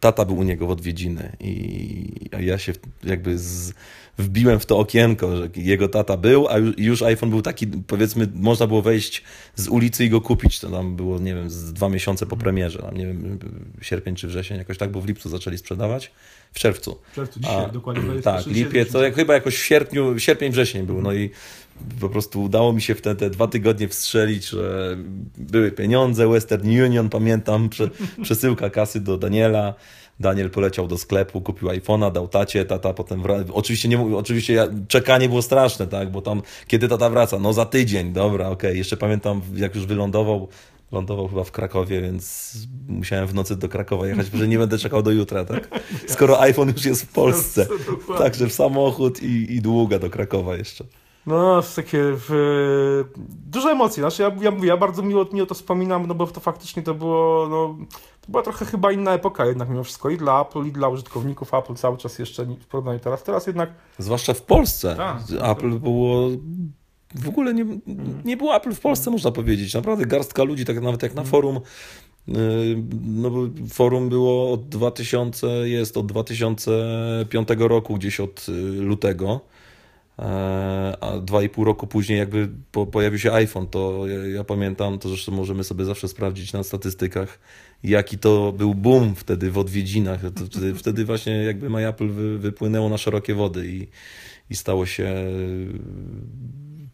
tata 0.00 0.24
był 0.24 0.36
u 0.36 0.42
niego 0.42 0.66
w 0.66 0.70
odwiedziny 0.70 1.36
i 1.40 2.30
ja 2.40 2.58
się 2.58 2.72
jakby 3.04 3.38
z, 3.38 3.72
wbiłem 4.18 4.60
w 4.60 4.66
to 4.66 4.78
okienko, 4.78 5.36
że 5.36 5.48
jego 5.56 5.88
tata 5.88 6.16
był, 6.16 6.48
a 6.48 6.54
już 6.76 7.02
iPhone 7.02 7.30
był 7.30 7.42
taki, 7.42 7.66
powiedzmy, 7.66 8.28
można 8.34 8.66
było 8.66 8.82
wejść 8.82 9.24
z 9.54 9.68
ulicy 9.68 10.04
i 10.04 10.10
go 10.10 10.20
kupić. 10.20 10.60
To 10.60 10.70
tam 10.70 10.96
było, 10.96 11.18
nie 11.18 11.34
wiem, 11.34 11.50
z 11.50 11.72
dwa 11.72 11.88
miesiące 11.88 12.26
po 12.26 12.36
premierze, 12.36 12.78
tam, 12.78 12.96
nie 12.96 13.06
wiem, 13.06 13.38
sierpień 13.80 14.14
czy 14.14 14.28
wrzesień, 14.28 14.58
jakoś 14.58 14.78
tak, 14.78 14.90
bo 14.90 15.00
w 15.00 15.06
lipcu 15.06 15.28
zaczęli 15.28 15.58
sprzedawać. 15.58 16.10
W 16.52 16.58
czerwcu. 16.58 16.98
W 17.12 17.14
czerwcu, 17.14 17.40
dzisiaj, 17.40 17.64
a, 17.64 17.68
dokładnie. 17.68 18.02
Tak, 18.22 18.46
lipiec, 18.46 18.92
to 18.92 19.02
jak, 19.02 19.14
chyba 19.14 19.34
jakoś 19.34 19.56
w 19.56 19.64
sierpniu, 19.64 20.18
sierpień, 20.18 20.52
wrzesień 20.52 20.86
był, 20.86 21.02
no 21.02 21.12
i 21.12 21.30
po 22.00 22.08
prostu 22.08 22.42
udało 22.42 22.72
mi 22.72 22.82
się 22.82 22.94
w 22.94 23.00
te, 23.00 23.14
te 23.14 23.30
dwa 23.30 23.46
tygodnie 23.46 23.88
wstrzelić, 23.88 24.48
że 24.48 24.96
były 25.38 25.72
pieniądze, 25.72 26.28
Western 26.28 26.68
Union, 26.68 27.08
pamiętam, 27.08 27.68
prze, 27.68 27.90
przesyłka 28.22 28.70
kasy 28.70 29.00
do 29.00 29.18
Daniela, 29.18 29.74
Daniel 30.20 30.50
poleciał 30.50 30.88
do 30.88 30.98
sklepu, 30.98 31.40
kupił 31.40 31.68
iPhone'a, 31.68 32.12
dał 32.12 32.28
tacie, 32.28 32.64
tata 32.64 32.94
potem 32.94 33.22
wra... 33.22 33.34
Oczywiście, 33.52 33.88
nie, 33.88 34.16
oczywiście 34.16 34.54
ja, 34.54 34.68
czekanie 34.88 35.28
było 35.28 35.42
straszne, 35.42 35.86
tak, 35.86 36.10
bo 36.10 36.22
tam, 36.22 36.42
kiedy 36.66 36.88
tata 36.88 37.10
wraca? 37.10 37.38
No 37.38 37.52
za 37.52 37.64
tydzień, 37.64 38.12
dobra, 38.12 38.48
okej. 38.48 38.70
Okay. 38.70 38.76
Jeszcze 38.76 38.96
pamiętam, 38.96 39.40
jak 39.54 39.74
już 39.74 39.86
wylądował, 39.86 40.48
lądował 40.92 41.28
chyba 41.28 41.44
w 41.44 41.52
Krakowie, 41.52 42.02
więc 42.02 42.54
musiałem 42.88 43.26
w 43.26 43.34
nocy 43.34 43.56
do 43.56 43.68
Krakowa 43.68 44.06
jechać, 44.06 44.26
że 44.34 44.48
nie 44.48 44.58
będę 44.58 44.78
czekał 44.78 45.02
do 45.02 45.10
jutra, 45.10 45.44
tak? 45.44 45.68
Skoro 46.06 46.40
iPhone 46.40 46.68
już 46.68 46.84
jest 46.84 47.02
w 47.02 47.12
Polsce. 47.12 47.66
Także 48.18 48.46
w 48.46 48.52
samochód 48.52 49.22
i, 49.22 49.54
i 49.54 49.62
długa 49.62 49.98
do 49.98 50.10
Krakowa 50.10 50.56
jeszcze. 50.56 50.84
No, 51.28 51.62
takie 51.76 51.98
w, 52.02 53.04
duże 53.46 53.68
emocje. 53.68 54.02
Znaczy, 54.02 54.22
ja, 54.22 54.32
ja 54.40 54.50
mówię, 54.50 54.68
ja 54.68 54.76
bardzo 54.76 55.02
miło, 55.02 55.26
miło 55.32 55.46
to 55.46 55.54
wspominam, 55.54 56.06
no 56.06 56.14
bo 56.14 56.26
to 56.26 56.40
faktycznie 56.40 56.82
to 56.82 56.94
było, 56.94 57.48
no, 57.50 57.86
to 58.20 58.30
była 58.30 58.42
trochę 58.42 58.64
chyba 58.64 58.92
inna 58.92 59.14
epoka 59.14 59.46
jednak 59.46 59.68
mimo 59.68 59.84
wszystko 59.84 60.10
i 60.10 60.16
dla 60.16 60.42
Apple, 60.42 60.64
i 60.66 60.72
dla 60.72 60.88
użytkowników 60.88 61.54
Apple 61.54 61.74
cały 61.74 61.98
czas 61.98 62.18
jeszcze 62.18 62.44
w 62.44 62.66
porównaniu 62.66 62.98
teraz. 62.98 63.22
Teraz 63.22 63.46
jednak... 63.46 63.70
Zwłaszcza 63.98 64.34
w 64.34 64.42
Polsce. 64.42 64.96
Tak, 64.96 65.18
Apple 65.50 65.70
było 65.70 66.30
w 67.14 67.28
ogóle 67.28 67.54
nie, 67.54 67.66
nie 68.24 68.36
było 68.36 68.56
Apple 68.56 68.72
w 68.72 68.80
Polsce, 68.80 69.10
można 69.10 69.30
powiedzieć. 69.30 69.74
Naprawdę 69.74 70.06
garstka 70.06 70.42
ludzi, 70.42 70.64
tak 70.64 70.80
nawet 70.80 71.02
jak 71.02 71.14
na 71.14 71.22
mhm. 71.22 71.30
forum. 71.30 71.60
Y, 72.28 72.32
no, 73.02 73.30
forum 73.70 74.08
było 74.08 74.52
od 74.52 74.68
2000, 74.68 75.46
jest 75.68 75.96
od 75.96 76.06
2005 76.06 77.48
roku, 77.58 77.94
gdzieś 77.94 78.20
od 78.20 78.46
y, 78.48 78.52
lutego. 78.82 79.40
E, 80.18 80.96
a 81.00 81.18
dwa 81.18 81.42
i 81.42 81.48
pół 81.48 81.64
roku 81.64 81.86
później 81.86 82.18
jakby 82.18 82.48
po, 82.72 82.86
pojawił 82.86 83.18
się 83.18 83.32
iPhone, 83.32 83.66
to 83.66 84.04
ja, 84.06 84.26
ja, 84.26 84.44
pamiętam, 84.44 84.98
to 84.98 85.08
zresztą 85.08 85.32
możemy 85.32 85.64
sobie 85.64 85.84
zawsze 85.84 86.08
sprawdzić 86.08 86.52
na 86.52 86.62
statystykach, 86.62 87.38
jaki 87.82 88.18
to 88.18 88.52
był 88.52 88.74
boom 88.74 89.14
wtedy 89.14 89.50
w 89.50 89.58
odwiedzinach. 89.58 90.20
Wtedy, 90.50 90.74
wtedy 90.74 91.04
właśnie 91.04 91.32
jakby 91.32 91.70
MyApple 91.70 92.08
wy, 92.08 92.38
wypłynęło 92.38 92.88
na 92.88 92.98
szerokie 92.98 93.34
wody 93.34 93.68
i, 93.68 93.88
i 94.50 94.56
stało 94.56 94.86
się 94.86 95.14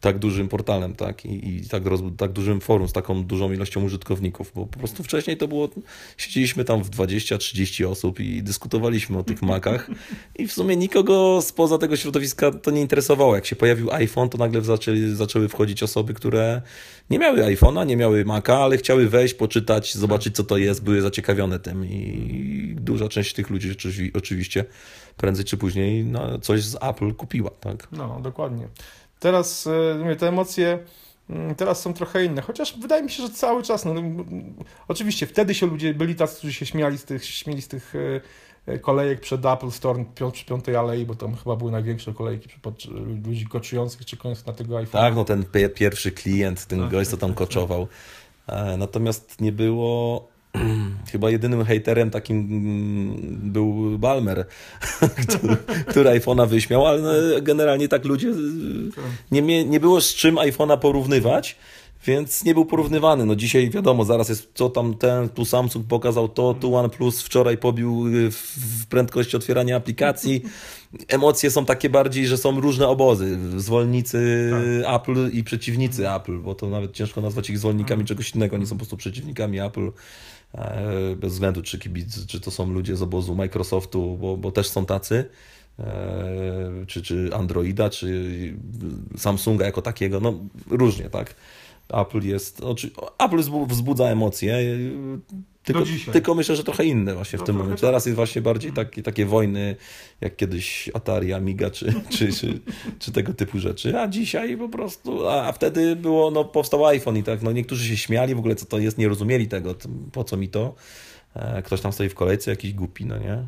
tak 0.05 0.19
dużym 0.19 0.49
portalem, 0.49 0.95
tak, 0.95 1.25
i, 1.25 1.49
i 1.49 1.69
tak, 1.69 1.87
roz, 1.87 2.01
tak 2.17 2.33
dużym 2.33 2.61
forum, 2.61 2.89
z 2.89 2.93
taką 2.93 3.25
dużą 3.25 3.53
ilością 3.53 3.85
użytkowników, 3.85 4.53
bo 4.55 4.67
po 4.67 4.79
prostu 4.79 5.03
wcześniej 5.03 5.37
to 5.37 5.49
było, 5.49 5.69
siedzieliśmy 6.17 6.65
tam 6.65 6.83
w 6.83 6.91
20-30 6.91 7.87
osób 7.87 8.21
i 8.21 8.43
dyskutowaliśmy 8.43 9.19
o 9.19 9.23
tych 9.23 9.43
makach 9.53 9.91
i 10.37 10.47
w 10.47 10.53
sumie 10.53 10.77
nikogo 10.77 11.43
spoza 11.43 11.79
tego 11.79 11.97
środowiska 11.97 12.51
to 12.51 12.71
nie 12.71 12.81
interesowało. 12.81 13.35
Jak 13.35 13.47
się 13.47 13.57
pojawił 13.57 13.93
iPhone, 13.93 14.29
to 14.29 14.39
nagle 14.39 14.63
zaczęli, 14.63 15.15
zaczęły 15.15 15.49
wchodzić 15.49 15.83
osoby, 15.83 16.15
które 16.15 16.63
nie 17.11 17.19
miały 17.19 17.41
iPhone'a, 17.43 17.87
nie 17.87 17.97
miały 17.97 18.25
Maca, 18.25 18.59
ale 18.59 18.77
chciały 18.77 19.09
wejść, 19.09 19.35
poczytać, 19.35 19.95
zobaczyć 19.95 20.37
co 20.37 20.45
to 20.45 20.57
jest, 20.57 20.85
były 20.85 21.01
zaciekawione 21.01 21.59
tym 21.59 21.87
i 21.87 22.77
duża 22.81 23.09
część 23.09 23.33
tych 23.33 23.51
ludzi 23.51 23.77
oczywiście 24.15 24.65
prędzej 25.17 25.45
czy 25.45 25.57
później 25.57 26.05
no, 26.05 26.39
coś 26.39 26.63
z 26.63 26.77
Apple 26.81 27.15
kupiła, 27.15 27.51
tak? 27.51 27.89
No, 27.93 28.21
dokładnie. 28.23 28.69
Teraz 29.25 29.67
e, 29.67 29.99
mówię, 29.99 30.17
te 30.17 30.29
emocje 30.29 30.79
mm, 31.31 31.55
teraz 31.55 31.81
są 31.81 31.95
trochę 31.95 32.25
inne, 32.25 32.43
chociaż 32.43 32.79
wydaje 32.79 33.03
mi 33.03 33.11
się, 33.11 33.23
że 33.23 33.31
cały 33.31 33.63
czas, 33.63 33.85
no, 33.85 33.95
oczywiście 34.89 35.27
wtedy 35.27 35.55
się 35.55 35.67
ludzie, 35.67 35.95
byli 35.95 36.15
tacy, 36.15 36.37
którzy 36.37 36.53
się 36.53 36.67
śmiali 36.67 36.99
z 36.99 37.05
tych, 37.05 37.25
śmieli 37.25 37.63
z 37.63 37.69
tych 37.69 37.95
e, 38.67 38.73
e, 38.73 38.79
kolejek 38.79 39.21
przed 39.21 39.47
Apple 39.47 39.71
Store 39.71 40.05
przy 40.33 40.45
Piątej 40.45 40.77
Alei, 40.77 41.07
bo 41.07 41.15
tam 41.15 41.35
chyba 41.37 41.57
były 41.57 41.73
największe 41.73 42.13
kolejki 42.13 42.49
ludzi 43.25 43.47
koczujących, 43.47 44.07
czekających 44.07 44.47
na 44.47 44.53
tego 44.53 44.79
iPhone. 44.79 45.01
Tak, 45.03 45.15
no 45.15 45.25
ten 45.25 45.45
pierwszy 45.75 46.13
klient, 46.13 46.67
ten 46.67 46.81
tak, 46.81 46.91
gość, 46.91 47.11
co 47.11 47.17
tam 47.17 47.31
tak, 47.31 47.39
tak, 47.39 47.49
koczował. 47.49 47.89
Natomiast 48.79 49.41
nie 49.41 49.53
było 49.53 50.29
chyba 51.13 51.31
jedynym 51.31 51.65
haterem 51.65 52.11
takim 52.11 52.49
był 53.53 53.99
Balmer, 53.99 54.45
który, 55.23 55.57
który 55.87 56.11
iPhone'a 56.11 56.49
wyśmiał, 56.49 56.87
ale 56.87 57.01
no, 57.01 57.11
generalnie 57.43 57.89
tak 57.89 58.05
ludzie 58.05 58.33
nie, 59.31 59.65
nie 59.65 59.81
było 59.81 60.01
z 60.01 60.15
czym 60.15 60.37
iPhone'a 60.37 60.79
porównywać. 60.79 61.57
Więc 62.07 62.45
nie 62.45 62.55
był 62.55 62.65
porównywany. 62.67 63.27
No 63.27 63.37
dzisiaj 63.37 63.71
wiadomo, 63.71 64.05
zaraz 64.05 64.29
jest 64.29 64.51
co 64.55 64.71
tam 64.71 64.95
ten, 64.95 65.29
tu 65.29 65.45
Samsung 65.45 65.87
pokazał 65.87 66.29
to, 66.29 66.55
tu 66.55 66.77
OnePlus 66.77 67.23
wczoraj 67.23 67.59
pobił 67.59 68.07
y, 68.07 68.31
w 68.31 68.87
prędkości 68.87 69.37
otwierania 69.37 69.77
aplikacji. 69.77 70.43
Emocje 71.09 71.51
są 71.51 71.65
takie 71.65 71.91
bardziej, 71.91 72.27
że 72.27 72.39
są 72.39 72.61
różne 72.61 72.89
obozy. 72.89 73.39
Zwolennicy 73.57 74.51
tak. 74.83 75.01
Apple 75.01 75.31
i 75.33 75.45
przeciwnicy 75.45 76.11
Apple, 76.11 76.39
bo 76.39 76.55
to 76.55 76.69
nawet 76.69 76.93
ciężko 76.93 77.21
nazwać 77.21 77.51
ich 77.51 77.59
zwolennikami 77.59 78.05
czegoś 78.05 78.35
innego, 78.35 78.57
oni 78.57 78.67
są 78.67 78.75
po 78.75 78.79
prostu 78.79 78.97
przeciwnikami 78.97 79.61
Apple. 79.61 79.91
E, 80.55 81.17
bez 81.17 81.33
względu 81.33 81.63
czy 81.63 81.79
kibic, 81.79 82.27
czy 82.27 82.41
to 82.41 82.51
są 82.51 82.73
ludzie 82.73 82.97
z 82.97 83.03
obozu 83.03 83.35
Microsoftu, 83.35 84.17
bo, 84.21 84.37
bo 84.37 84.53
też 84.53 84.69
są 84.69 84.87
tacy, 84.87 85.25
e, 85.79 85.85
czy, 86.87 87.03
czy 87.03 87.31
Androida, 87.33 87.91
czy 87.91 88.57
Samsunga 89.17 89.67
jako 89.67 89.83
takiego, 89.83 90.21
no 90.21 90.39
różnie, 90.71 91.11
tak. 91.11 91.35
Apple 91.89 92.23
jest, 92.23 92.63
Apple 93.19 93.43
wzbudza 93.69 94.05
emocje, 94.05 94.59
tylko, 95.65 95.85
tylko 96.13 96.35
myślę, 96.35 96.57
że 96.57 96.65
trochę 96.65 96.85
inne 96.85 97.15
właśnie 97.15 97.39
w 97.39 97.41
no 97.41 97.47
tym 97.47 97.57
momencie. 97.57 97.81
Tak. 97.81 97.89
Teraz 97.89 98.07
jest 98.07 98.17
właśnie 98.17 98.43
bardziej 98.43 98.73
takie, 98.73 99.03
takie 99.03 99.27
wojny, 99.27 99.77
jak 100.21 100.37
kiedyś 100.37 100.91
Atari, 100.95 101.33
Amiga, 101.33 101.71
czy, 101.71 101.95
czy, 102.19 102.33
czy, 102.33 102.61
czy, 102.99 103.13
tego 103.13 103.35
typu 103.35 103.59
rzeczy. 103.59 104.01
A 104.01 104.09
dzisiaj 104.09 104.57
po 104.57 104.69
prostu, 104.69 105.29
a, 105.29 105.53
wtedy 105.53 105.97
było, 105.97 106.31
no 106.31 106.45
powstał 106.45 106.87
iPhone 106.87 107.17
i 107.17 107.23
tak, 107.23 107.43
no 107.43 107.53
niektórzy 107.53 107.89
się 107.89 107.97
śmiali 107.97 108.35
w 108.35 108.39
ogóle, 108.39 108.55
co 108.55 108.67
to 108.67 108.79
jest, 108.79 108.99
nie 108.99 109.09
rozumieli 109.09 109.49
tego, 109.49 109.75
po 110.13 110.25
co 110.25 110.37
mi 110.37 110.49
to. 110.49 110.75
E, 111.35 111.63
ktoś 111.63 111.81
tam 111.81 111.93
stoi 111.93 112.09
w 112.09 112.15
kolejce, 112.15 112.51
jakiś 112.51 112.75
głupi, 112.75 113.07
no 113.07 113.19
nie? 113.19 113.33
E, 113.33 113.47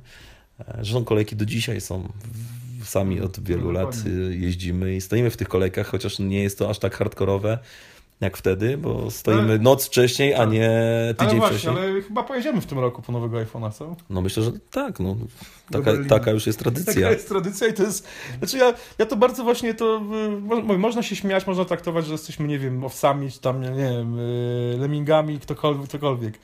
zresztą 0.76 1.04
kolejki 1.04 1.36
do 1.36 1.44
dzisiaj 1.44 1.80
są 1.80 2.08
sami 2.84 3.20
od 3.20 3.40
wielu 3.44 3.70
lat 3.70 3.96
jeździmy 4.30 4.96
i 4.96 5.00
stoimy 5.00 5.30
w 5.30 5.36
tych 5.36 5.48
kolejkach, 5.48 5.86
chociaż 5.86 6.18
nie 6.18 6.42
jest 6.42 6.58
to 6.58 6.70
aż 6.70 6.78
tak 6.78 6.96
hardkorowe 6.96 7.58
jak 8.20 8.36
wtedy, 8.36 8.78
bo 8.78 9.10
stoimy 9.10 9.42
ale, 9.42 9.58
noc 9.58 9.86
wcześniej, 9.86 10.34
a 10.34 10.44
nie 10.44 10.70
tydzień 11.18 11.30
ale 11.30 11.38
właśnie, 11.38 11.58
wcześniej. 11.58 11.84
Ale 11.84 12.02
chyba 12.02 12.22
pojedziemy 12.22 12.60
w 12.60 12.66
tym 12.66 12.78
roku 12.78 13.02
po 13.02 13.12
nowego 13.12 13.36
iPhone'a, 13.36 13.72
co? 13.72 13.96
No 14.10 14.20
myślę, 14.20 14.42
że 14.42 14.52
tak. 14.70 15.00
No. 15.00 15.16
Taka, 15.70 15.92
taka 16.08 16.30
już 16.30 16.46
jest 16.46 16.58
tradycja. 16.58 16.94
Taka 16.94 17.10
jest 17.10 17.28
tradycja 17.28 17.66
i 17.66 17.72
to 17.72 17.82
jest... 17.82 18.08
Znaczy 18.38 18.58
ja, 18.58 18.74
ja 18.98 19.06
to 19.06 19.16
bardzo 19.16 19.44
właśnie 19.44 19.74
to... 19.74 20.00
Można 20.78 21.02
się 21.02 21.16
śmiać, 21.16 21.46
można 21.46 21.64
traktować, 21.64 22.06
że 22.06 22.12
jesteśmy, 22.12 22.48
nie 22.48 22.58
wiem, 22.58 22.84
owcami, 22.84 23.30
czy 23.30 23.40
tam, 23.40 23.60
nie 23.60 23.70
wiem, 23.70 24.18
y, 24.18 24.76
lemmingami, 24.78 25.40
ktokolwiek, 25.40 25.88
ktokolwiek. 25.88 26.38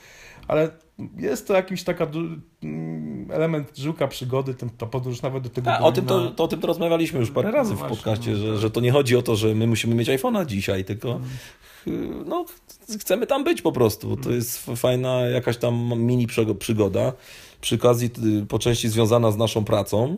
Ale 0.48 0.70
jest 1.16 1.48
to 1.48 1.54
jakiś 1.54 1.84
taka 1.84 2.06
mm, 2.62 3.30
element 3.30 3.78
żyłka 3.78 4.08
przygody, 4.08 4.54
ta 4.78 4.86
podróż 4.86 5.22
nawet 5.22 5.42
do 5.42 5.50
tego. 5.50 5.72
A, 5.72 5.78
o, 5.78 5.92
tym 5.92 6.04
to, 6.04 6.30
to, 6.30 6.44
o 6.44 6.48
tym 6.48 6.60
to 6.60 6.66
rozmawialiśmy 6.66 7.20
już 7.20 7.30
parę 7.30 7.50
razy 7.50 7.74
no 7.74 7.86
w 7.86 7.88
podcaście, 7.88 8.30
no, 8.30 8.36
że, 8.36 8.52
tak. 8.52 8.60
że 8.60 8.70
to 8.70 8.80
nie 8.80 8.92
chodzi 8.92 9.16
o 9.16 9.22
to, 9.22 9.36
że 9.36 9.54
my 9.54 9.66
musimy 9.66 9.94
mieć 9.94 10.08
iPhone'a 10.08 10.46
dzisiaj, 10.46 10.84
tylko 10.84 11.20
hmm. 11.84 12.24
no, 12.28 12.44
chcemy 13.00 13.26
tam 13.26 13.44
być 13.44 13.62
po 13.62 13.72
prostu. 13.72 14.16
To 14.16 14.22
hmm. 14.22 14.36
jest 14.36 14.66
fajna 14.76 15.20
jakaś 15.20 15.56
tam 15.56 15.92
mini 15.96 16.26
przygoda. 16.58 17.12
Przy 17.60 17.74
okazji 17.74 18.10
y, 18.42 18.46
po 18.46 18.58
części 18.58 18.88
związana 18.88 19.30
z 19.30 19.36
naszą 19.36 19.64
pracą, 19.64 20.16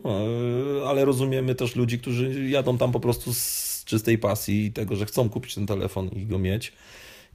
y, 0.81 0.87
ale 0.87 1.05
rozumiemy 1.05 1.55
też 1.55 1.75
ludzi, 1.75 1.99
którzy 1.99 2.49
jadą 2.49 2.77
tam 2.77 2.91
po 2.91 2.99
prostu 2.99 3.33
z 3.33 3.83
czystej 3.85 4.17
pasji 4.17 4.65
i 4.65 4.71
tego, 4.71 4.95
że 4.95 5.05
chcą 5.05 5.29
kupić 5.29 5.55
ten 5.55 5.65
telefon 5.65 6.07
i 6.07 6.25
go 6.25 6.39
mieć 6.39 6.73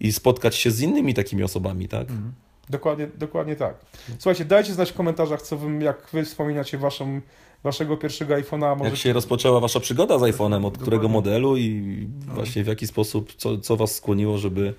i 0.00 0.12
spotkać 0.12 0.56
się 0.56 0.70
z 0.70 0.80
innymi 0.80 1.14
takimi 1.14 1.42
osobami, 1.42 1.88
tak? 1.88 2.08
Hmm. 2.08 2.32
Dokładnie, 2.70 3.08
dokładnie 3.18 3.56
tak. 3.56 3.74
Słuchajcie, 4.18 4.44
dajcie 4.44 4.72
znać 4.72 4.90
w 4.90 4.94
komentarzach, 4.94 5.42
co 5.42 5.56
wy, 5.56 5.84
jak 5.84 6.08
wy 6.12 6.24
wspominacie 6.24 6.78
waszą, 6.78 7.20
waszego 7.62 7.96
pierwszego 7.96 8.34
iPhone'a. 8.34 8.76
Może... 8.76 8.90
Jak 8.90 8.98
się 8.98 9.12
rozpoczęła 9.12 9.60
wasza 9.60 9.80
przygoda 9.80 10.18
z 10.18 10.22
iPhone'em, 10.22 10.66
od 10.66 10.78
którego 10.78 11.08
modelu 11.08 11.56
i 11.56 12.08
właśnie 12.26 12.64
w 12.64 12.66
jaki 12.66 12.86
sposób, 12.86 13.34
co, 13.34 13.58
co 13.58 13.76
was 13.76 13.94
skłoniło, 13.94 14.38
żeby 14.38 14.74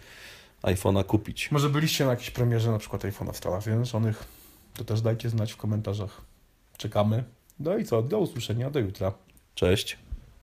iPhone'a 0.64 1.04
kupić. 1.04 1.52
Może 1.52 1.70
byliście 1.70 2.06
na 2.06 2.12
jakiejś 2.12 2.32
premierze 2.32 2.72
na 2.72 2.78
przykład 2.78 3.04
iPhone'a 3.04 3.34
w 3.34 3.38
Stanach 3.38 3.64
Zjednoczonych, 3.64 4.24
to 4.74 4.84
też 4.84 5.02
dajcie 5.02 5.30
znać 5.30 5.54
w 5.54 5.58
komentarzach. 5.58 6.22
Czekamy. 6.78 7.24
No 7.60 7.78
i 7.78 7.86
co, 7.86 8.02
do 8.02 8.20
usłyszenia, 8.20 8.70
do 8.70 8.80
jutra. 8.80 9.14
Cześć. 9.56 9.98